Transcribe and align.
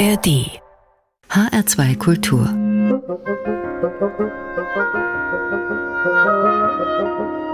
ARD 0.00 0.48
HR2 1.28 1.98
Kultur 1.98 2.46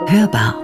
Hörbar 0.06 0.54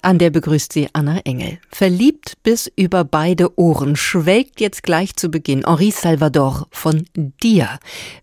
an 0.00 0.18
der 0.18 0.30
begrüßt 0.30 0.72
sie 0.72 0.88
Anna 0.94 1.18
Engel. 1.24 1.58
Verliebt 1.70 2.42
bis 2.42 2.72
über 2.76 3.04
beide 3.04 3.58
Ohren 3.58 3.94
schwelgt 3.94 4.58
jetzt 4.62 4.82
gleich 4.82 5.16
zu 5.16 5.28
Beginn 5.28 5.66
Henri 5.66 5.90
Salvador 5.90 6.66
von 6.70 7.04
dir, 7.14 7.68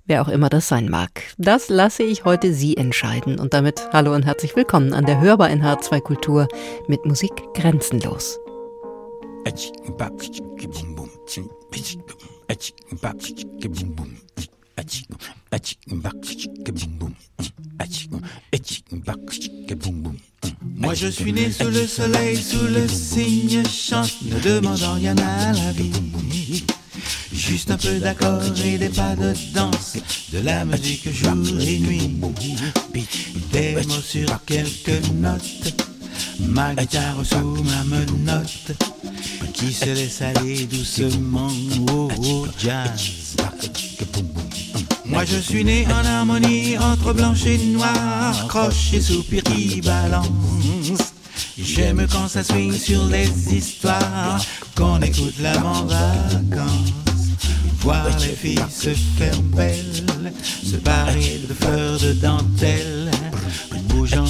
wer 0.08 0.24
auch 0.24 0.30
immer 0.30 0.50
das 0.50 0.68
sein 0.68 0.90
mag. 0.90 1.22
Das 1.38 1.70
lasse 1.70 2.02
ich 2.02 2.26
heute 2.26 2.54
Sie 2.54 2.76
entscheiden 2.76 3.40
und 3.40 3.54
damit 3.54 3.88
hallo 3.94 4.16
und 4.16 4.26
herzlich 4.26 4.56
willkommen 4.56 4.94
an 4.94 5.06
der 5.06 5.22
Hörbar 5.22 5.52
in 5.52 5.62
H2 5.62 6.00
Kultur 6.00 6.48
mit 6.88 7.06
Musik 7.06 7.34
grenzenlos. 7.54 8.40
Moi 20.76 20.94
je 20.94 21.08
suis 21.08 21.34
né 21.34 21.52
sous 21.52 21.70
le 21.70 21.88
soleil, 21.88 22.38
sous 22.38 22.68
le 22.68 22.88
signe 22.88 23.64
chante, 23.66 24.14
ne 24.24 24.40
demandant 24.40 24.94
rien 24.94 25.16
à 25.18 25.54
la 25.54 25.72
vie. 25.72 25.92
Juste 27.32 27.72
un 27.72 27.78
peu 27.78 28.00
d'accord 28.00 28.42
et 28.64 28.78
des 28.78 28.90
pas 28.90 29.16
de 29.16 29.34
danse, 29.54 29.98
de 30.32 30.40
la 30.40 30.66
musique 30.66 31.12
jour 31.12 31.60
et 31.60 31.80
nuit. 31.80 32.12
Des 33.52 33.76
mots 33.76 34.02
sur 34.02 34.44
quelques 34.46 35.08
notes, 35.14 35.74
ma 36.40 36.74
guitare 36.76 37.26
sous 37.26 37.64
ma 37.64 37.84
menotte, 37.84 38.72
qui 39.54 39.74
se 39.74 39.86
laisse 39.86 40.22
aller 40.22 40.66
doucement 40.66 41.52
au 41.92 42.48
jazz. 42.58 43.36
Moi 45.06 45.24
je 45.26 45.38
suis 45.38 45.64
né 45.64 45.86
en 45.88 46.06
harmonie 46.06 46.78
entre 46.78 47.14
blanche 47.14 47.46
et 47.46 47.58
noir, 47.58 48.48
croche 48.48 48.94
et 48.94 49.02
soupir 49.02 49.44
qui 49.44 49.82
balance. 49.82 51.14
J'aime 51.58 52.06
quand 52.12 52.28
ça 52.28 52.44
swing 52.44 52.74
sur 52.74 53.06
les 53.06 53.30
histoires, 53.54 54.44
qu'on 54.76 55.00
écoute 55.02 55.36
la 55.40 55.58
en 55.66 55.86
vacances. 55.86 56.92
Voir 57.80 58.10
les 58.20 58.36
filles 58.36 58.60
se 58.70 58.90
faire 59.18 59.42
belles, 59.56 60.34
se 60.64 60.76
parer 60.78 61.42
de 61.48 61.54
fleurs 61.54 62.00
de 62.00 62.14
dentelle, 62.14 63.12
bougeant, 63.90 64.26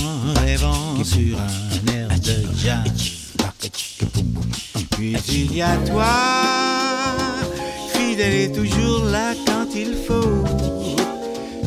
rêvant 0.45 1.03
sur 1.03 1.39
un 1.39 1.93
air 1.93 2.09
de 2.19 2.45
jazz. 2.61 3.25
Puis 4.95 5.17
il 5.27 5.55
y 5.57 5.61
a 5.61 5.75
toi, 5.87 6.05
fidèle 7.93 8.33
et 8.33 8.51
toujours 8.51 9.03
là 9.03 9.33
quand 9.45 9.67
il 9.75 9.93
faut. 10.07 10.43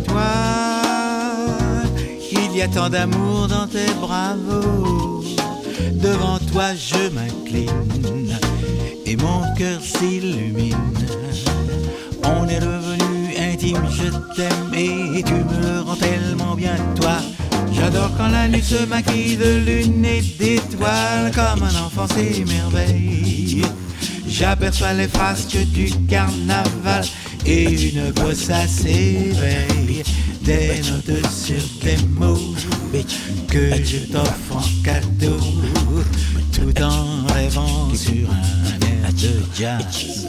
Toi, 0.07 0.23
il 2.33 2.57
y 2.57 2.63
a 2.63 2.69
tant 2.69 2.89
d'amour 2.89 3.49
dans 3.49 3.67
tes 3.67 3.93
bravos. 4.01 5.23
Devant 5.93 6.39
toi 6.51 6.75
je 6.75 7.11
m'incline 7.11 8.39
et 9.05 9.17
mon 9.17 9.43
cœur 9.57 9.81
s'illumine. 9.83 10.77
On 12.25 12.49
est 12.49 12.61
devenu 12.61 13.37
intime, 13.39 13.87
je 13.91 14.09
t'aime 14.37 14.73
et 14.75 15.23
tu 15.23 15.35
me 15.35 15.83
rends 15.83 15.97
tellement 15.97 16.55
bien 16.55 16.77
toi. 16.99 17.19
J'adore 17.79 18.11
quand 18.17 18.29
la 18.29 18.49
nuit 18.49 18.63
se 18.63 18.85
maquille 18.87 19.37
de 19.37 19.59
lune 19.59 20.05
et 20.05 20.21
d'étoiles 20.21 21.31
comme 21.33 21.63
un 21.63 21.85
enfant 21.85 22.09
s'émerveille. 22.09 23.63
J'aperçois 24.27 24.95
les 24.95 25.09
frasques 25.09 25.57
du 25.73 25.91
carnaval 26.09 27.05
et 27.47 27.91
une 27.91 28.11
bossa 28.11 28.67
s'éveille. 28.67 30.03
Des 30.43 30.81
notes 30.91 31.31
sur 31.31 31.63
des 31.83 31.97
mots 32.19 32.55
que 33.49 33.71
je 33.85 33.99
t'offre 34.11 34.57
en 34.57 34.83
cadeau, 34.83 35.39
tout 36.53 36.83
en 36.83 37.27
rêvant 37.35 37.95
sur 37.95 38.29
un 38.31 38.87
air 38.87 39.13
de 39.13 39.43
jazz. 39.55 40.29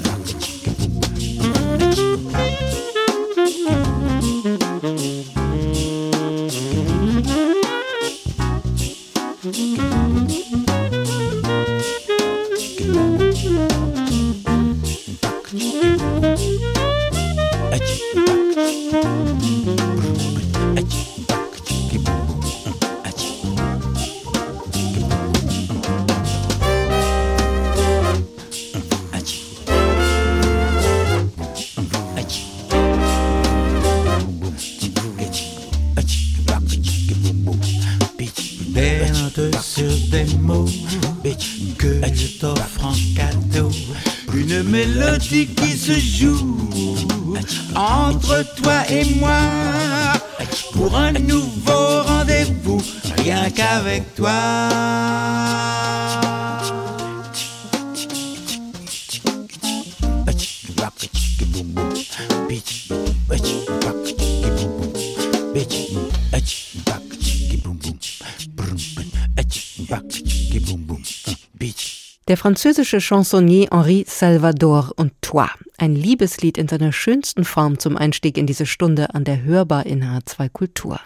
Der 72.29 72.37
französische 72.37 72.99
Chansonnier 72.99 73.69
Henri 73.71 74.05
Salvador 74.07 74.91
und 74.97 75.13
Toi, 75.19 75.47
ein 75.79 75.95
Liebeslied 75.95 76.59
in 76.59 76.67
seiner 76.67 76.91
schönsten 76.91 77.43
Form 77.43 77.79
zum 77.79 77.97
Einstieg 77.97 78.37
in 78.37 78.45
diese 78.45 78.67
Stunde 78.67 79.15
an 79.15 79.23
der 79.23 79.41
Hörbar 79.41 79.87
in 79.87 80.03
H2 80.03 80.49
Kultur. 80.49 80.99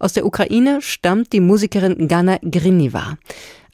Aus 0.00 0.12
der 0.12 0.26
Ukraine 0.26 0.82
stammt 0.82 1.32
die 1.32 1.38
Musikerin 1.38 2.08
Gana 2.08 2.38
Griniva. 2.42 3.16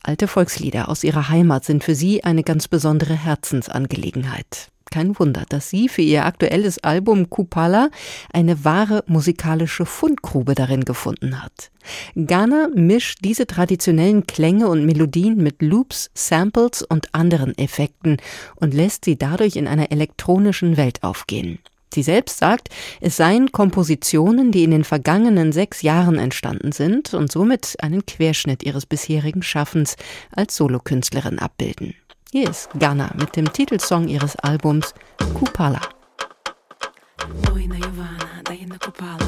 Alte 0.02 0.28
Volkslieder 0.28 0.90
aus 0.90 1.02
ihrer 1.02 1.30
Heimat 1.30 1.64
sind 1.64 1.82
für 1.82 1.94
sie 1.94 2.24
eine 2.24 2.42
ganz 2.42 2.68
besondere 2.68 3.14
Herzensangelegenheit. 3.14 4.68
Kein 4.90 5.16
Wunder, 5.18 5.44
dass 5.48 5.70
sie 5.70 5.88
für 5.88 6.02
ihr 6.02 6.24
aktuelles 6.24 6.82
Album 6.82 7.30
Kupala 7.30 7.90
eine 8.32 8.64
wahre 8.64 9.04
musikalische 9.06 9.86
Fundgrube 9.86 10.56
darin 10.56 10.84
gefunden 10.84 11.42
hat. 11.42 11.70
Ghana 12.16 12.68
mischt 12.74 13.20
diese 13.24 13.46
traditionellen 13.46 14.26
Klänge 14.26 14.68
und 14.68 14.84
Melodien 14.84 15.36
mit 15.36 15.62
Loops, 15.62 16.10
Samples 16.14 16.82
und 16.82 17.14
anderen 17.14 17.56
Effekten 17.56 18.16
und 18.56 18.74
lässt 18.74 19.04
sie 19.04 19.16
dadurch 19.16 19.56
in 19.56 19.68
einer 19.68 19.92
elektronischen 19.92 20.76
Welt 20.76 21.02
aufgehen. 21.02 21.60
Sie 21.92 22.02
selbst 22.02 22.38
sagt, 22.38 22.68
es 23.00 23.16
seien 23.16 23.50
Kompositionen, 23.50 24.52
die 24.52 24.62
in 24.62 24.70
den 24.70 24.84
vergangenen 24.84 25.52
sechs 25.52 25.82
Jahren 25.82 26.18
entstanden 26.18 26.70
sind 26.72 27.14
und 27.14 27.32
somit 27.32 27.76
einen 27.80 28.06
Querschnitt 28.06 28.62
ihres 28.62 28.86
bisherigen 28.86 29.42
Schaffens 29.42 29.96
als 30.30 30.56
Solokünstlerin 30.56 31.40
abbilden. 31.40 31.94
Hier 32.32 32.48
ist 32.48 32.70
Ghana 32.78 33.10
mit 33.16 33.34
dem 33.34 33.52
Titelsong 33.52 34.06
ihres 34.06 34.36
Albums 34.36 34.94
Kupala. 35.34 35.80
Ivana, 37.90 38.28
dai 38.44 38.66
na 38.66 38.78
kupala. 38.78 39.26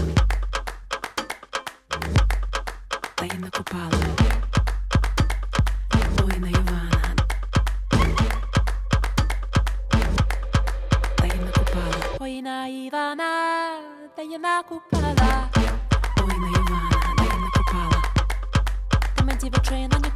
Oi 12.21 12.41
na 12.41 12.69
Ivana, 12.69 13.31
dai 14.15 14.39
na 14.39 14.63
kupala. 14.63 15.51
Come 19.17 19.37
ti 19.37 19.51
faccio 19.51 19.77
in 19.77 19.93
ogni 19.93 20.11
caso, 20.11 20.12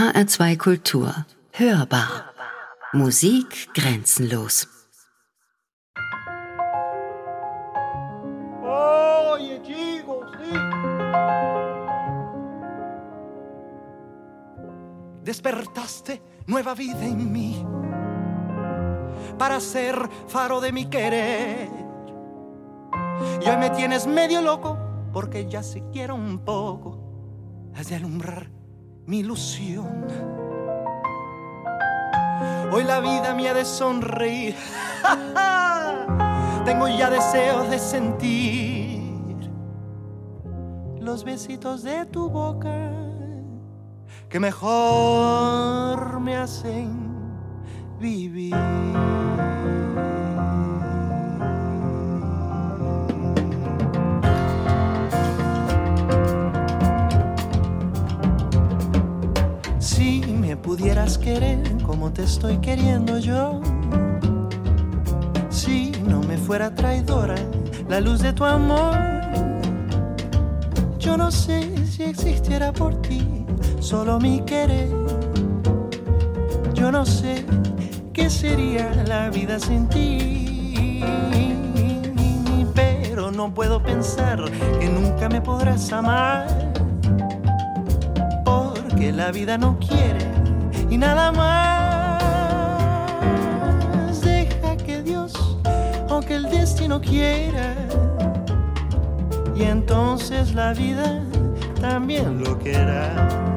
HR2 0.00 0.56
Kultur. 0.56 1.12
Hörbar. 1.52 2.32
Musik 2.94 3.68
grenzenlos. 3.74 4.66
Oye. 8.62 9.60
Despertaste 15.22 16.22
nueva 16.46 16.74
vida 16.74 17.04
en 17.04 17.30
mí 17.30 17.66
para 19.38 19.60
ser 19.60 20.08
faro 20.28 20.62
de 20.62 20.72
mi 20.72 20.86
querer. 20.86 21.68
Y 23.44 23.48
hoy 23.50 23.56
me 23.58 23.68
tienes 23.68 24.06
medio 24.06 24.40
loco 24.40 24.78
porque 25.12 25.46
ya 25.46 25.62
si 25.62 25.82
quiero 25.92 26.14
un 26.14 26.38
poco 26.42 27.70
has 27.76 27.90
de 27.90 27.96
alumbrar 27.96 28.59
mi 29.10 29.18
ilusión. 29.18 30.06
Hoy 32.72 32.84
la 32.84 33.00
vida 33.00 33.34
me 33.34 33.48
ha 33.48 33.54
de 33.54 33.64
sonreír. 33.64 34.54
Tengo 36.64 36.86
ya 36.86 37.10
deseos 37.10 37.68
de 37.68 37.78
sentir 37.80 39.50
los 41.00 41.24
besitos 41.24 41.82
de 41.82 42.06
tu 42.06 42.30
boca 42.30 42.92
que 44.28 44.38
mejor 44.38 46.20
me 46.20 46.36
hacen 46.36 47.10
vivir. 47.98 48.54
Pudieras 60.80 61.18
querer 61.18 61.60
como 61.84 62.10
te 62.10 62.22
estoy 62.22 62.56
queriendo 62.56 63.18
yo, 63.18 63.60
si 65.50 65.92
no 66.08 66.22
me 66.22 66.38
fuera 66.38 66.74
traidora 66.74 67.34
la 67.86 68.00
luz 68.00 68.20
de 68.20 68.32
tu 68.32 68.46
amor, 68.46 68.96
yo 70.98 71.18
no 71.18 71.30
sé 71.30 71.86
si 71.86 72.04
existiera 72.04 72.72
por 72.72 72.94
ti 73.02 73.44
solo 73.78 74.18
mi 74.18 74.40
querer. 74.40 74.88
Yo 76.72 76.90
no 76.90 77.04
sé 77.04 77.44
qué 78.14 78.30
sería 78.30 78.90
la 79.06 79.28
vida 79.28 79.58
sin 79.58 79.86
ti, 79.86 81.04
pero 82.74 83.30
no 83.30 83.52
puedo 83.52 83.82
pensar 83.82 84.42
que 84.80 84.88
nunca 84.88 85.28
me 85.28 85.42
podrás 85.42 85.92
amar, 85.92 86.46
porque 88.46 89.12
la 89.12 89.30
vida 89.30 89.58
no 89.58 89.78
quiere 89.78 90.29
y 90.90 90.98
nada 90.98 91.32
más. 91.32 92.20
Deja 94.20 94.76
que 94.76 95.02
Dios 95.02 95.32
o 96.08 96.20
que 96.20 96.34
el 96.34 96.50
destino 96.50 97.00
quiera, 97.00 97.74
y 99.56 99.62
entonces 99.62 100.54
la 100.54 100.72
vida 100.74 101.22
también 101.80 102.42
lo 102.44 102.58
quiera. 102.58 103.49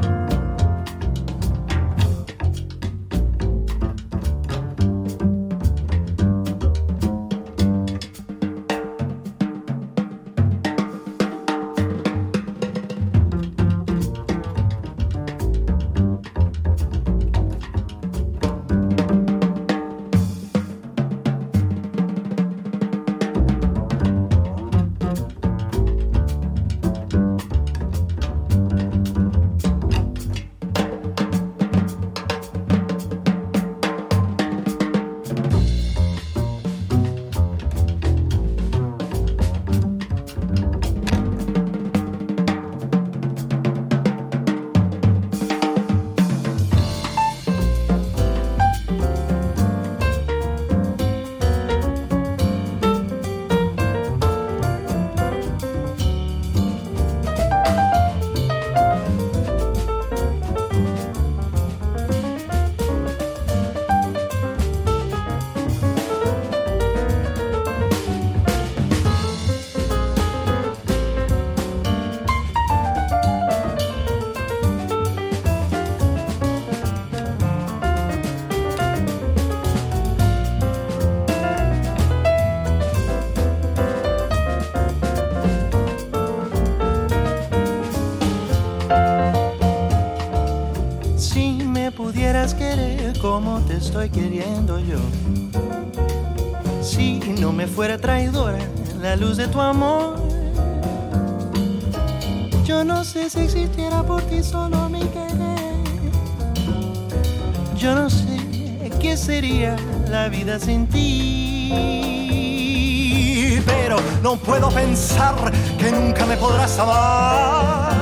Pudieras 91.96 92.54
querer 92.56 93.18
como 93.20 93.60
te 93.62 93.78
estoy 93.78 94.10
queriendo 94.10 94.80
yo. 94.80 94.98
Si 96.82 97.20
no 97.40 97.54
me 97.54 97.68
fuera 97.68 97.98
traidora 97.98 98.60
la 99.02 99.16
luz 99.16 99.38
de 99.38 99.48
tu 99.48 99.62
amor. 99.62 100.16
Yo 102.66 102.84
no 102.84 103.04
sé 103.04 103.30
si 103.30 103.42
existiera 103.42 104.04
por 104.04 104.22
ti 104.24 104.42
solo 104.44 104.90
mi 104.90 105.02
querer. 105.02 105.84
Yo 107.78 107.94
no 107.96 108.10
sé 108.10 108.38
qué 109.00 109.16
sería 109.18 109.76
la 110.10 110.30
vida 110.30 110.60
sin 110.60 110.88
ti. 110.88 111.70
Pero 113.66 113.98
no 114.22 114.38
puedo 114.38 114.70
pensar 114.70 115.36
que 115.78 115.92
nunca 115.92 116.26
me 116.26 116.38
podrás 116.38 116.80
amar. 116.80 117.94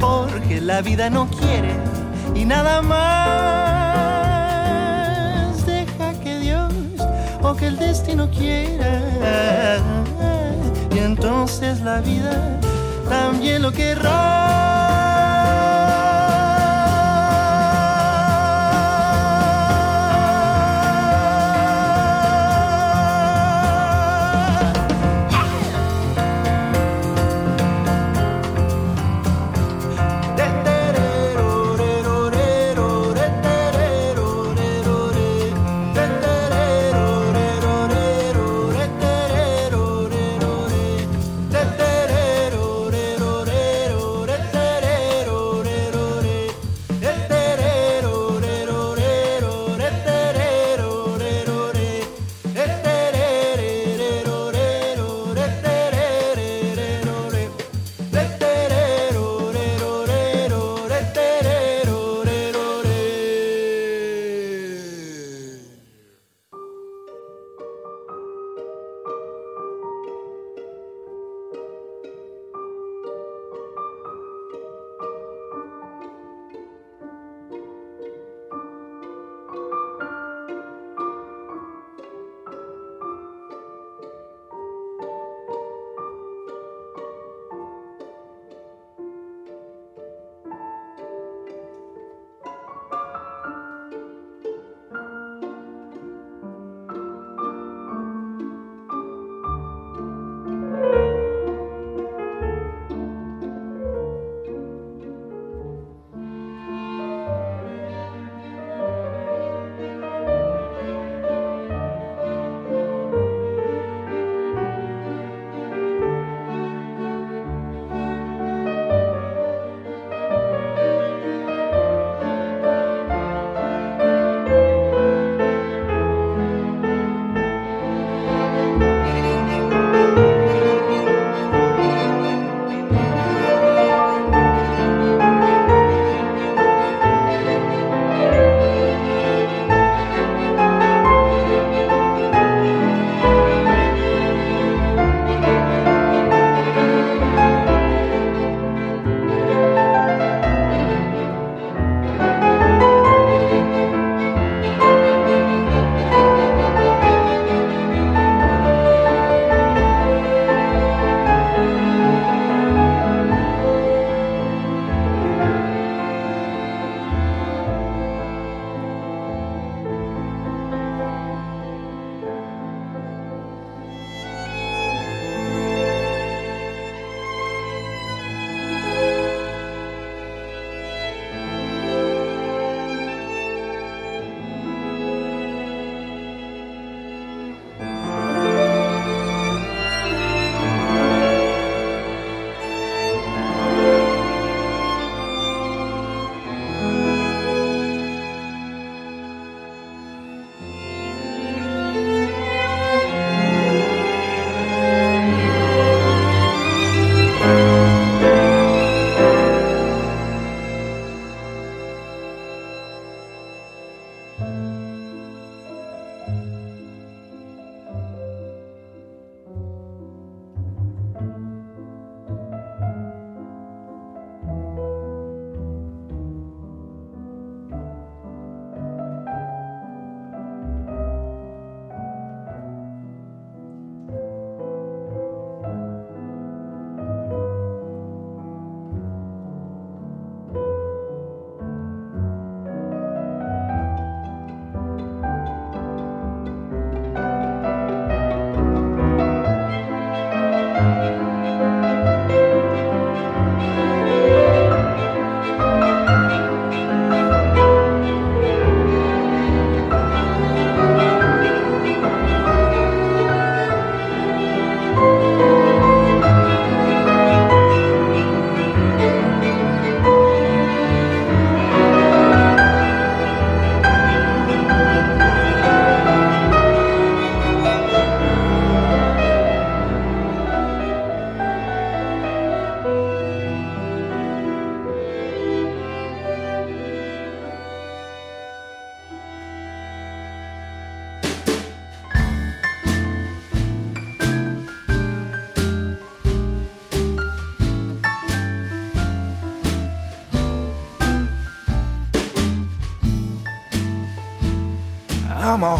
Porque 0.00 0.60
la 0.60 0.80
vida 0.82 1.08
no 1.10 1.28
quiere 1.28 1.85
y 2.34 2.44
nada 2.44 2.82
más. 2.82 3.06
Deja 5.66 6.12
que 6.22 6.38
Dios 6.40 6.72
o 7.42 7.54
que 7.54 7.66
el 7.68 7.76
destino 7.78 8.28
quiera. 8.30 9.78
Y 10.94 10.98
entonces 10.98 11.80
la 11.80 12.00
vida 12.00 12.60
también 13.08 13.62
lo 13.62 13.72
querrá. 13.72 15.15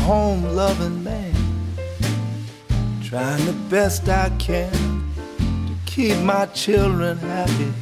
Home 0.07 0.45
loving 0.55 1.03
man, 1.03 1.35
trying 3.03 3.45
the 3.45 3.53
best 3.69 4.09
I 4.09 4.31
can 4.39 4.71
to 5.67 5.75
keep 5.85 6.17
my 6.19 6.47
children 6.47 7.19
happy. 7.19 7.73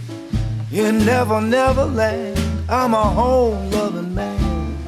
In 0.72 1.04
Never 1.04 1.42
Never 1.42 1.84
Land. 1.84 2.40
I'm 2.66 2.94
a 2.94 3.04
home 3.04 3.70
loving 3.70 4.14
man, 4.14 4.78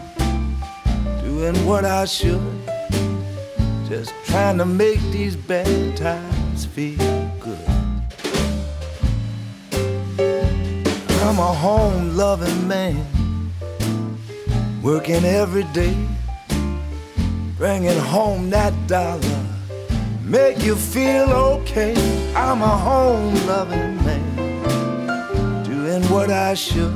doing 1.22 1.54
what 1.66 1.84
I 1.84 2.06
should, 2.06 2.40
just 3.86 4.14
trying 4.24 4.56
to 4.56 4.64
make 4.64 5.02
these 5.12 5.36
bad 5.36 5.94
times 5.94 6.64
feel 6.64 7.30
good. 7.38 7.68
I'm 11.26 11.38
a 11.38 11.52
home 11.52 12.16
loving 12.16 12.66
man, 12.66 13.04
working 14.82 15.26
every 15.26 15.64
day, 15.74 15.94
bringing 17.56 17.98
home 17.98 18.50
that 18.50 18.74
dollar, 18.86 19.44
make 20.22 20.62
you 20.62 20.76
feel 20.76 21.30
okay. 21.32 21.94
I'm 22.34 22.60
a 22.60 22.76
home 22.76 23.34
loving 23.46 23.96
man, 24.04 25.64
doing 25.64 26.02
what 26.04 26.30
I 26.30 26.52
should, 26.54 26.94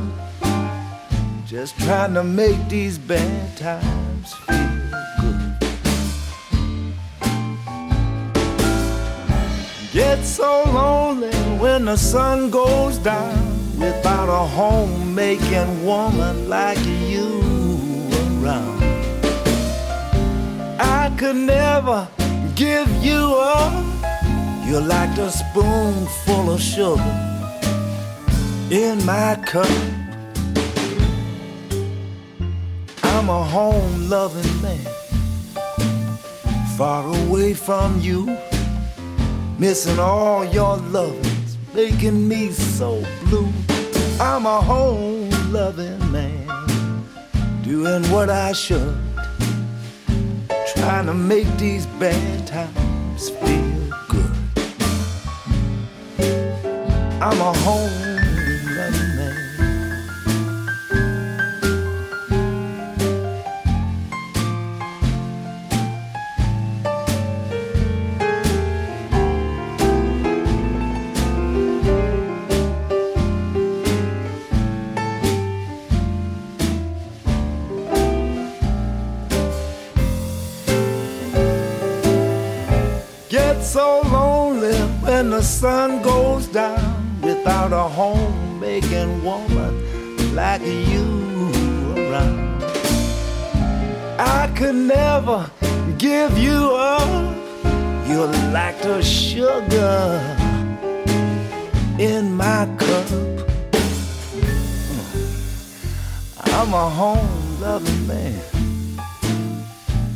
just 1.47 1.79
trying 1.81 2.15
to 2.15 2.23
make 2.23 2.69
these 2.69 2.99
bad 2.99 3.57
times 3.57 4.35
feel 4.35 4.69
good. 5.21 5.57
Get 9.93 10.23
so 10.25 10.65
lonely 10.67 11.35
when 11.59 11.87
the 11.87 11.97
sun 11.97 12.51
goes 12.51 12.99
down 12.99 13.79
without 13.79 14.29
a 14.29 14.47
homemaking 14.47 15.85
woman 15.87 16.51
like 16.51 16.79
you 16.85 17.00
I 20.83 21.15
could 21.19 21.37
never 21.37 22.09
give 22.55 22.89
you 23.05 23.37
up. 23.37 23.85
You're 24.67 24.81
like 24.81 25.19
a 25.19 25.31
spoonful 25.31 26.55
of 26.55 26.61
sugar 26.61 27.03
in 28.71 29.05
my 29.05 29.37
cup. 29.45 29.69
I'm 33.03 33.29
a 33.29 33.45
home 33.45 34.09
loving 34.09 34.63
man, 34.63 34.87
far 36.79 37.05
away 37.05 37.53
from 37.53 38.01
you, 38.01 38.35
missing 39.59 39.99
all 39.99 40.47
your 40.47 40.79
lovings, 40.79 41.59
making 41.75 42.27
me 42.27 42.53
so 42.53 43.05
blue. 43.25 43.53
I'm 44.19 44.47
a 44.47 44.61
home 44.63 45.29
loving 45.53 46.01
man, 46.11 46.47
doing 47.63 48.03
what 48.11 48.31
I 48.31 48.53
should, 48.53 48.97
trying 50.81 51.05
to 51.05 51.13
make 51.13 51.47
these 51.59 51.85
bad 52.01 52.47
times 52.47 53.29
feel 53.29 53.91
good. 54.09 54.31
I'm 57.21 57.39
a 57.39 57.53
home 57.59 58.10
the 85.41 85.47
sun 85.47 86.03
goes 86.03 86.47
down 86.49 87.19
without 87.23 87.73
a 87.73 87.89
homemaking 87.89 89.25
woman 89.25 89.73
like 90.35 90.61
you 90.61 91.09
around. 91.97 92.63
I 94.19 94.53
could 94.55 94.75
never 94.75 95.51
give 95.97 96.37
you 96.37 96.75
up. 96.75 97.37
You're 98.07 98.27
like 98.53 98.83
the 98.83 99.01
sugar 99.01 100.21
in 101.99 102.35
my 102.35 102.69
cup. 102.77 103.09
I'm 106.53 106.75
a 106.75 106.91
home 107.01 107.61
loving 107.63 108.07
man, 108.07 108.43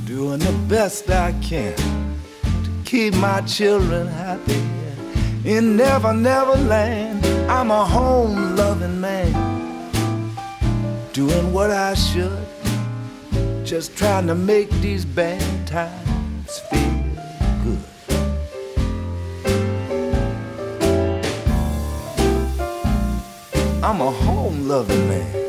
doing 0.05 0.41
the 0.41 0.55
best 0.69 1.09
I 1.09 1.33
can 1.41 1.75
to 1.77 2.71
keep 2.85 3.15
my 3.15 3.41
children 3.41 4.07
happy 4.07 4.74
in 5.45 5.77
Never 5.77 6.15
Never 6.15 6.57
Land. 6.57 7.25
I'm 7.51 7.71
a 7.71 7.85
home 7.85 8.57
loving 8.57 9.01
man, 9.01 9.33
doing 11.13 11.53
what 11.53 11.71
I 11.71 11.95
should, 11.95 12.47
just 13.65 13.97
trying 13.97 14.27
to 14.29 14.35
make 14.35 14.71
these 14.81 15.05
bad 15.05 15.67
times 15.67 16.59
feel 16.71 17.05
good. 17.63 17.85
I'm 23.83 24.01
a 24.01 24.11
home 24.11 24.67
loving 24.67 25.09
man. 25.09 25.44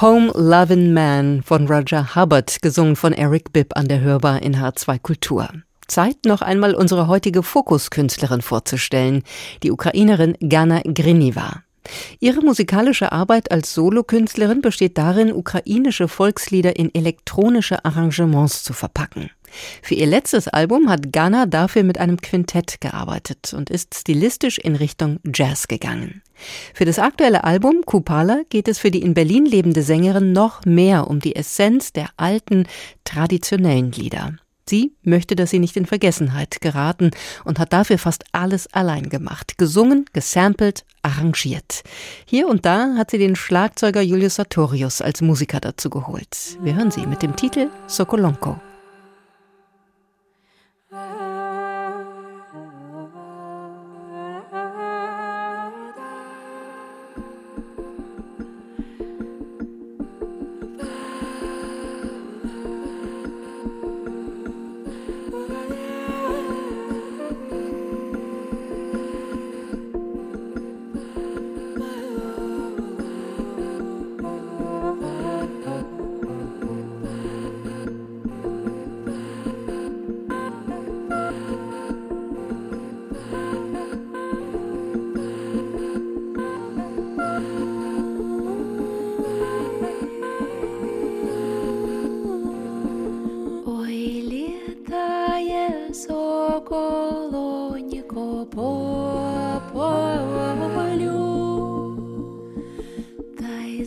Home 0.00 0.30
Lovin' 0.36 0.92
Man 0.92 1.42
von 1.42 1.66
Roger 1.66 2.14
Hubbard, 2.14 2.62
gesungen 2.62 2.94
von 2.94 3.12
Eric 3.12 3.52
Bibb 3.52 3.76
an 3.76 3.88
der 3.88 4.00
Hörbar 4.00 4.40
in 4.42 4.54
H2 4.54 5.00
Kultur. 5.00 5.48
Zeit, 5.88 6.18
noch 6.24 6.40
einmal 6.40 6.76
unsere 6.76 7.08
heutige 7.08 7.42
Fokuskünstlerin 7.42 8.40
vorzustellen, 8.40 9.24
die 9.64 9.72
Ukrainerin 9.72 10.36
Gana 10.38 10.82
Griniva. 10.84 11.64
Ihre 12.20 12.40
musikalische 12.40 13.12
Arbeit 13.12 13.50
als 13.50 13.74
Solokünstlerin 13.74 14.60
besteht 14.60 14.98
darin, 14.98 15.32
ukrainische 15.32 16.08
Volkslieder 16.08 16.76
in 16.76 16.94
elektronische 16.94 17.84
Arrangements 17.84 18.62
zu 18.62 18.72
verpacken. 18.72 19.30
Für 19.82 19.94
ihr 19.94 20.06
letztes 20.06 20.48
Album 20.48 20.90
hat 20.90 21.12
Ghana 21.12 21.46
dafür 21.46 21.82
mit 21.82 21.98
einem 21.98 22.20
Quintett 22.20 22.80
gearbeitet 22.80 23.54
und 23.54 23.70
ist 23.70 23.94
stilistisch 23.94 24.58
in 24.58 24.76
Richtung 24.76 25.20
Jazz 25.34 25.68
gegangen. 25.68 26.22
Für 26.74 26.84
das 26.84 26.98
aktuelle 26.98 27.44
Album 27.44 27.82
Kupala 27.84 28.42
geht 28.50 28.68
es 28.68 28.78
für 28.78 28.90
die 28.90 29.02
in 29.02 29.14
Berlin 29.14 29.46
lebende 29.46 29.82
Sängerin 29.82 30.32
noch 30.32 30.64
mehr 30.64 31.08
um 31.08 31.20
die 31.20 31.34
Essenz 31.34 31.92
der 31.92 32.10
alten, 32.16 32.66
traditionellen 33.04 33.92
Lieder. 33.92 34.36
Sie 34.68 34.92
möchte, 35.02 35.36
dass 35.36 35.50
sie 35.50 35.58
nicht 35.58 35.76
in 35.76 35.86
Vergessenheit 35.86 36.60
geraten 36.60 37.10
und 37.44 37.58
hat 37.58 37.72
dafür 37.72 37.98
fast 37.98 38.24
alles 38.32 38.72
allein 38.72 39.08
gemacht. 39.08 39.58
Gesungen, 39.58 40.04
gesampelt, 40.12 40.84
arrangiert. 41.02 41.82
Hier 42.26 42.48
und 42.48 42.66
da 42.66 42.94
hat 42.96 43.10
sie 43.10 43.18
den 43.18 43.36
Schlagzeuger 43.36 44.02
Julius 44.02 44.36
Sartorius 44.36 45.00
als 45.00 45.22
Musiker 45.22 45.60
dazu 45.60 45.90
geholt. 45.90 46.58
Wir 46.62 46.76
hören 46.76 46.90
sie 46.90 47.06
mit 47.06 47.22
dem 47.22 47.36
Titel 47.36 47.68
Sokolonko. 47.86 48.67
Соколоніко 96.88 98.46
по 98.54 99.62
полю, 99.72 100.18
та 103.38 103.64
й 103.66 103.84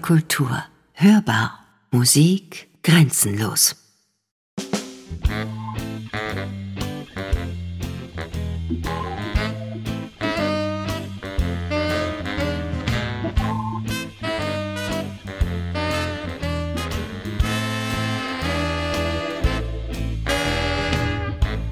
Kultur. 0.00 0.64
Hörbar. 0.94 1.50
Musik 1.92 2.68
grenzenlos. 2.82 3.74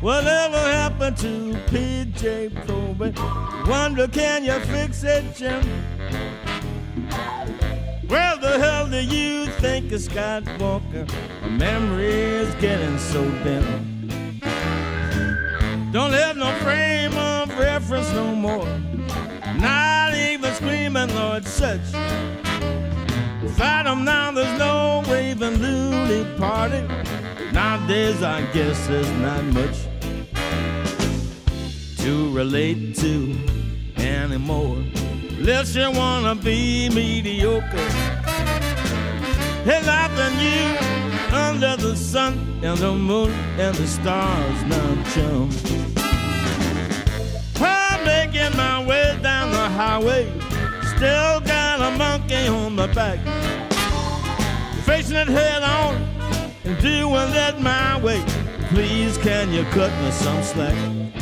Whatever 0.00 0.58
happened 0.58 1.16
to 1.18 1.54
PJ 1.70 2.50
Proby? 2.64 3.12
Wonder 3.68 4.08
can 4.08 4.44
you 4.44 4.58
fix 4.60 5.02
it, 5.04 5.34
Jim? 5.36 6.47
Where 8.08 8.36
the 8.38 8.58
hell 8.58 8.86
do 8.88 9.02
you 9.02 9.44
think 9.60 9.92
is 9.92 10.06
Scott 10.06 10.42
Walker? 10.58 11.04
My 11.42 11.48
memory 11.48 12.06
is 12.06 12.54
getting 12.54 12.98
so 12.98 13.22
dim. 13.44 14.40
Don't 15.92 16.12
have 16.12 16.38
no 16.38 16.50
frame 16.64 17.14
of 17.18 17.50
reference 17.58 18.10
no 18.12 18.34
more. 18.34 18.66
Not 19.58 20.14
even 20.14 20.54
screaming 20.54 21.14
Lord 21.14 21.44
such. 21.44 21.86
Fight 23.58 23.86
'em 23.86 24.06
now, 24.06 24.30
there's 24.30 24.58
no 24.58 25.02
raving 25.06 25.58
loony 25.60 26.24
party. 26.38 26.82
Nowadays, 27.52 28.22
I 28.22 28.40
guess 28.54 28.86
there's 28.86 29.10
not 29.20 29.44
much 29.44 29.76
to 31.98 32.30
relate 32.32 32.94
to 33.02 33.36
anymore. 33.98 34.78
Unless 35.50 35.76
you 35.76 35.90
wanna 35.92 36.34
be 36.34 36.90
mediocre. 36.90 37.88
There's 39.64 39.86
nothing 39.86 40.36
new 40.36 41.34
under 41.34 41.74
the 41.74 41.96
sun 41.96 42.60
and 42.62 42.76
the 42.76 42.92
moon 42.92 43.30
and 43.58 43.74
the 43.74 43.86
stars 43.86 44.62
now, 44.64 45.04
chum. 45.14 45.48
I'm 47.56 48.04
making 48.04 48.58
my 48.58 48.84
way 48.84 49.18
down 49.22 49.50
the 49.50 49.70
highway. 49.70 50.30
Still 50.82 51.40
got 51.40 51.80
a 51.80 51.96
monkey 51.96 52.46
on 52.48 52.74
my 52.74 52.86
back. 52.92 53.18
Facing 54.84 55.16
it 55.16 55.28
head 55.28 55.62
on 55.62 55.94
and 56.64 56.78
doing 56.82 57.32
that 57.32 57.58
my 57.58 57.98
way. 58.02 58.22
Please, 58.68 59.16
can 59.16 59.50
you 59.54 59.64
cut 59.72 59.90
me 60.02 60.10
some 60.10 60.42
slack? 60.42 61.17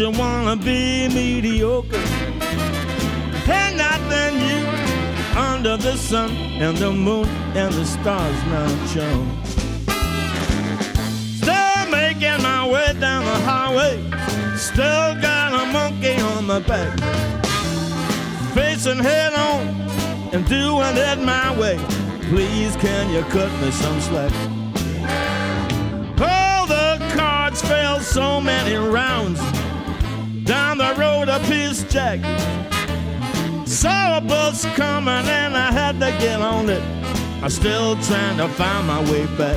You 0.00 0.10
wanna 0.12 0.56
be 0.56 1.08
mediocre. 1.08 1.94
Ain't 3.46 3.76
nothing 3.76 4.38
new 4.38 4.66
under 5.36 5.76
the 5.76 5.94
sun 5.94 6.30
and 6.64 6.74
the 6.78 6.90
moon 6.90 7.28
and 7.54 7.74
the 7.74 7.84
stars 7.84 8.42
now, 8.46 8.68
chum. 8.92 9.42
Still 11.42 11.90
making 11.90 12.42
my 12.42 12.66
way 12.66 12.94
down 12.98 13.26
the 13.26 13.40
highway. 13.44 14.02
Still 14.56 15.20
got 15.20 15.52
a 15.52 15.66
monkey 15.70 16.18
on 16.18 16.46
my 16.46 16.60
back. 16.60 16.98
Facing 18.54 19.00
head 19.00 19.34
on 19.34 19.66
and 20.32 20.46
doing 20.48 20.96
it 20.96 21.18
my 21.18 21.54
way. 21.58 21.78
Please, 22.30 22.74
can 22.76 23.10
you 23.12 23.22
cut 23.24 23.52
me 23.60 23.70
some 23.70 24.00
slack? 24.00 24.32
Oh, 26.18 26.64
the 26.66 27.14
cards 27.16 27.60
fell 27.60 28.00
so 28.00 28.40
many 28.40 28.76
rounds. 28.76 29.59
Down 30.50 30.78
the 30.78 30.92
road, 30.98 31.28
a 31.28 31.38
piece 31.46 31.84
jack. 31.84 32.18
Saw 33.68 34.18
a 34.18 34.20
bus 34.20 34.64
coming 34.74 35.28
and 35.38 35.56
I 35.56 35.70
had 35.70 36.00
to 36.00 36.10
get 36.18 36.42
on 36.42 36.68
it. 36.68 36.82
I'm 37.40 37.50
still 37.50 37.94
trying 38.02 38.36
to 38.38 38.48
find 38.48 38.84
my 38.84 39.00
way 39.12 39.26
back. 39.38 39.56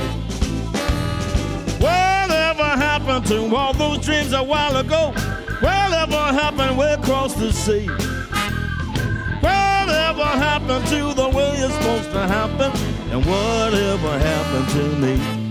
Whatever 1.81 2.63
happened 2.63 3.25
to 3.25 3.55
all 3.55 3.73
those 3.73 4.05
dreams 4.05 4.33
a 4.33 4.43
while 4.43 4.77
ago? 4.77 5.13
Whatever 5.61 6.15
happened 6.15 6.77
way 6.77 6.93
across 6.93 7.33
the 7.33 7.51
sea? 7.51 7.87
Whatever 9.39 10.25
happened 10.25 10.85
to 10.89 11.15
the 11.15 11.27
way 11.27 11.53
it's 11.55 11.73
supposed 11.73 12.11
to 12.11 12.27
happen? 12.27 12.71
And 13.09 13.25
whatever 13.25 14.19
happened 14.19 14.69
to 14.69 14.83
me? 14.99 15.42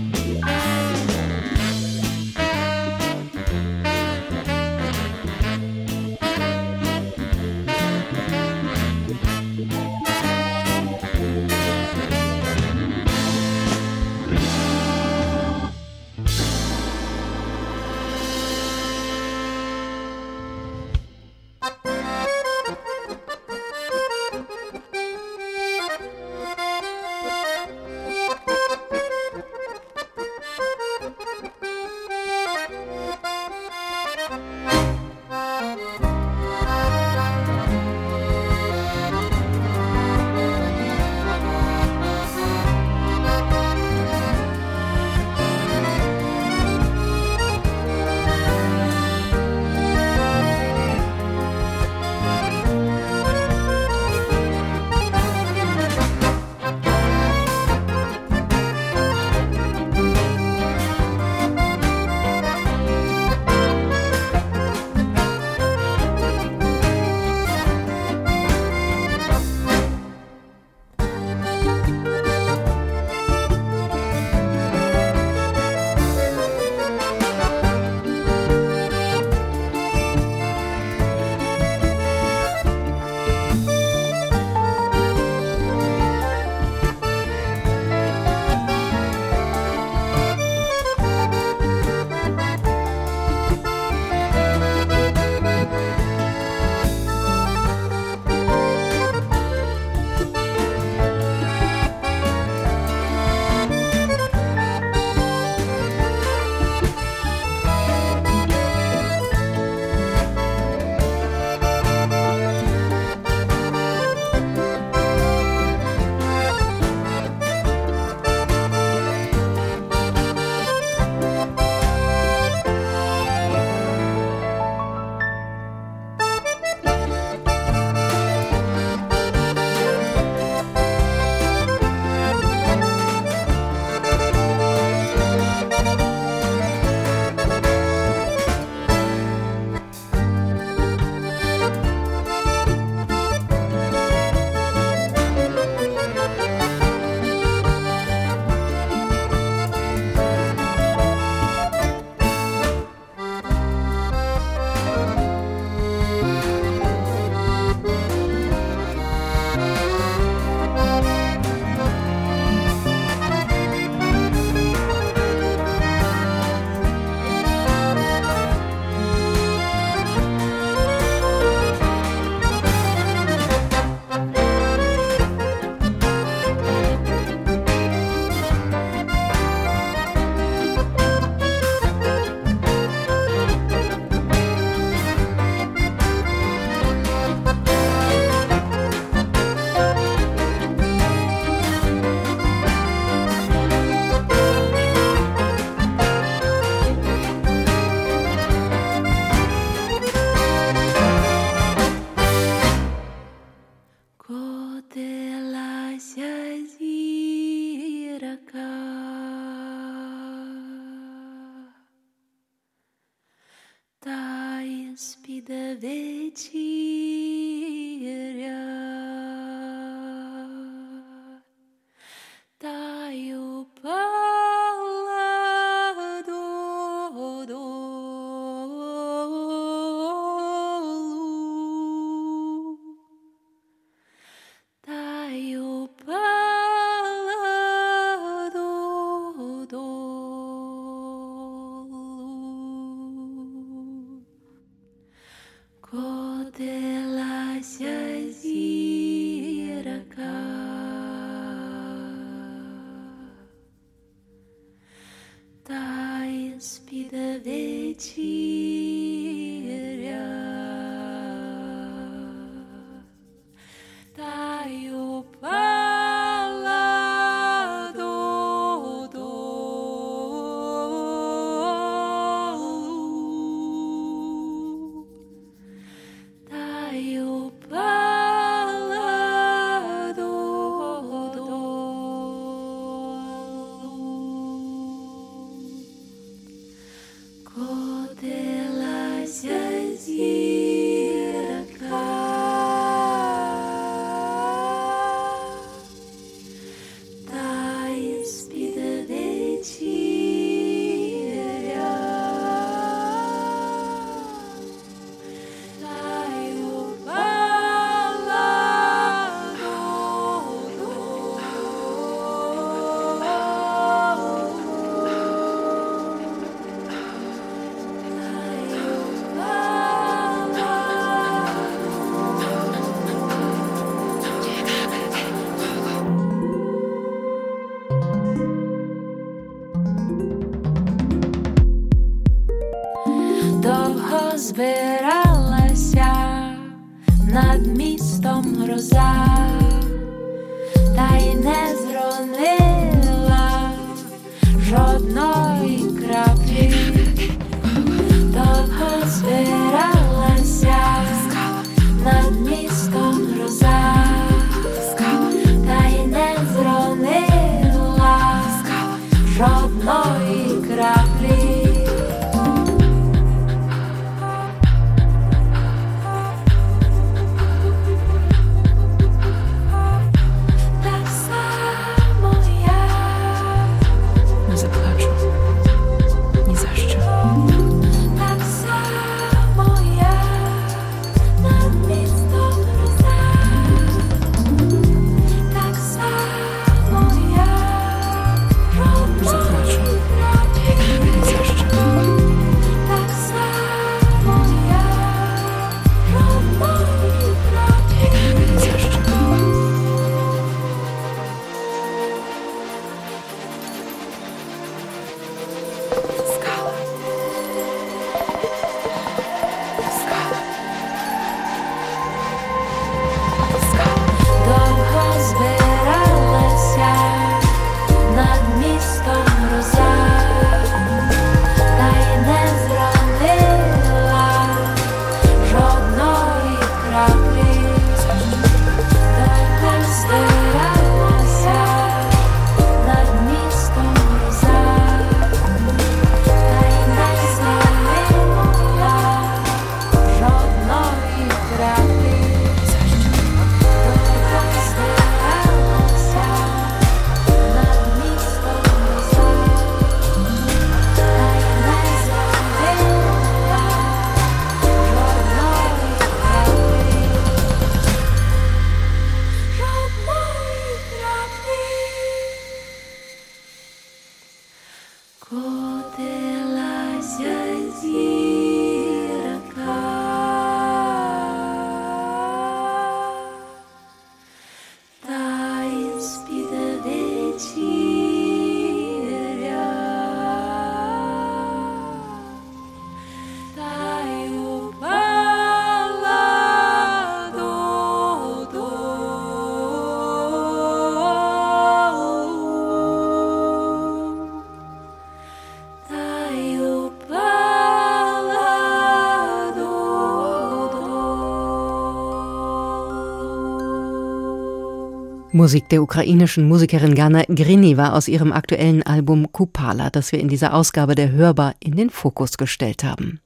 Musik 505.35 505.67
der 505.69 505.81
ukrainischen 505.81 506.47
Musikerin 506.47 506.93
Gana 506.93 507.23
Grineva 507.27 507.93
aus 507.93 508.07
ihrem 508.07 508.31
aktuellen 508.31 508.83
Album 508.83 509.31
Kupala, 509.31 509.89
das 509.89 510.11
wir 510.11 510.19
in 510.19 510.27
dieser 510.27 510.53
Ausgabe 510.53 510.93
der 510.93 511.11
Hörbar 511.11 511.55
in 511.59 511.75
den 511.75 511.89
Fokus 511.89 512.37
gestellt 512.37 512.83
haben. 512.83 513.19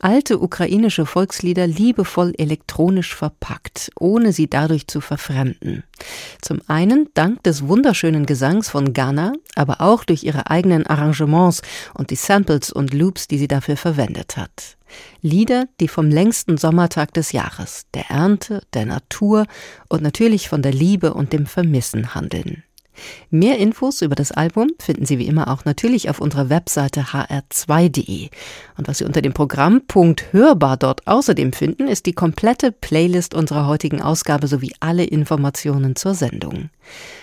Alte 0.00 0.40
ukrainische 0.40 1.06
Volkslieder 1.06 1.68
liebevoll 1.68 2.34
elektronisch 2.36 3.14
verpackt, 3.14 3.92
ohne 3.98 4.32
sie 4.32 4.50
dadurch 4.50 4.88
zu 4.88 5.00
verfremden. 5.00 5.84
Zum 6.46 6.60
einen 6.68 7.08
dank 7.14 7.42
des 7.42 7.66
wunderschönen 7.66 8.24
Gesangs 8.24 8.68
von 8.68 8.92
Ghana, 8.92 9.32
aber 9.56 9.80
auch 9.80 10.04
durch 10.04 10.22
ihre 10.22 10.48
eigenen 10.48 10.86
Arrangements 10.86 11.60
und 11.92 12.10
die 12.10 12.14
Samples 12.14 12.70
und 12.70 12.94
Loops, 12.94 13.26
die 13.26 13.36
sie 13.36 13.48
dafür 13.48 13.76
verwendet 13.76 14.36
hat. 14.36 14.76
Lieder, 15.22 15.66
die 15.80 15.88
vom 15.88 16.08
längsten 16.08 16.56
Sommertag 16.56 17.12
des 17.14 17.32
Jahres, 17.32 17.86
der 17.94 18.10
Ernte, 18.10 18.62
der 18.74 18.86
Natur 18.86 19.46
und 19.88 20.02
natürlich 20.02 20.48
von 20.48 20.62
der 20.62 20.72
Liebe 20.72 21.14
und 21.14 21.32
dem 21.32 21.46
Vermissen 21.46 22.14
handeln. 22.14 22.62
Mehr 23.30 23.58
Infos 23.58 24.02
über 24.02 24.14
das 24.14 24.32
Album 24.32 24.70
finden 24.78 25.06
Sie 25.06 25.18
wie 25.18 25.26
immer 25.26 25.48
auch 25.48 25.64
natürlich 25.64 26.08
auf 26.10 26.20
unserer 26.20 26.50
Webseite 26.50 27.02
hr2.de. 27.12 28.28
Und 28.76 28.88
was 28.88 28.98
Sie 28.98 29.04
unter 29.04 29.22
dem 29.22 29.32
Programmpunkt 29.32 30.32
Hörbar 30.32 30.76
dort 30.76 31.06
außerdem 31.06 31.52
finden, 31.52 31.88
ist 31.88 32.06
die 32.06 32.12
komplette 32.12 32.72
Playlist 32.72 33.34
unserer 33.34 33.66
heutigen 33.66 34.02
Ausgabe 34.02 34.46
sowie 34.46 34.74
alle 34.80 35.04
Informationen 35.04 35.96
zur 35.96 36.14
Sendung. 36.14 36.70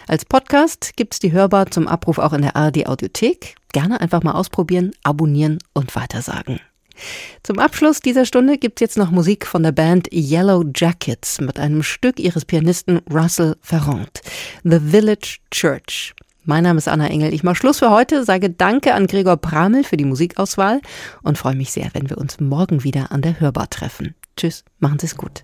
Als 0.08 0.26
Podcast 0.26 0.96
gibt's 0.96 1.20
die 1.20 1.32
Hörbar 1.32 1.72
zum 1.72 1.88
Abruf 1.88 2.18
auch 2.18 2.34
in 2.34 2.42
der 2.42 2.56
ARD 2.56 2.88
Audiothek. 2.88 3.56
Gerne 3.72 4.02
einfach 4.02 4.24
mal 4.24 4.34
ausprobieren, 4.34 4.92
abonnieren 5.04 5.60
und 5.74 5.96
weitersagen. 5.96 6.60
Zum 7.44 7.60
Abschluss 7.60 8.00
dieser 8.00 8.26
Stunde 8.26 8.58
gibt's 8.58 8.82
jetzt 8.82 8.98
noch 8.98 9.12
Musik 9.12 9.46
von 9.46 9.64
der 9.64 9.72
Band 9.72 10.08
Yellow 10.12 10.64
Jackets 10.76 11.42
mit 11.42 11.60
einem 11.60 11.84
Stück 11.84 12.20
ihres 12.20 12.46
Pianisten 12.46 13.02
Russell 13.12 13.56
Ferrand, 13.62 14.22
The 14.64 14.80
Village 14.80 15.40
Church. 15.52 16.14
Mein 16.46 16.64
Name 16.64 16.78
ist 16.78 16.90
Anna 16.90 17.08
Engel. 17.08 17.34
Ich 17.34 17.44
mache 17.44 17.56
Schluss 17.56 17.80
für 17.80 17.90
heute, 17.90 18.26
sage 18.26 18.50
Danke 18.50 18.94
an 18.94 19.08
Gregor 19.08 19.38
Pramel 19.38 19.84
für 19.84 19.96
die 19.96 20.06
Musikauswahl 20.06 20.82
und 21.22 21.38
freue 21.38 21.56
mich 21.56 21.72
sehr, 21.72 21.90
wenn 21.94 22.10
wir 22.10 22.18
uns 22.18 22.40
morgen 22.42 22.84
wieder 22.84 23.12
an 23.12 23.22
der 23.22 23.40
Hörbar 23.40 23.70
treffen. 23.70 24.16
Tschüss, 24.36 24.66
machen 24.80 25.00
Sie 25.00 25.06
es 25.06 25.16
gut. 25.16 25.44